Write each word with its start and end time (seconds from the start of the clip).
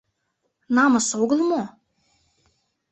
Намыс 0.75 1.09
огыл 1.21 1.39
мо? 1.49 1.61